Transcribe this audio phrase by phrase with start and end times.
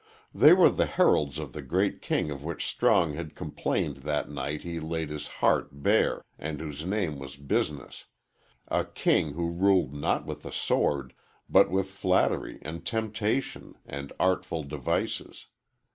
[0.33, 4.63] They were the heralds of the great king of which Strong had complained that night
[4.63, 8.05] he laid his heart bare and whose name was Business
[8.69, 11.13] a king who ruled not with the sword,
[11.47, 15.45] but with flattery and temptation and artful devices.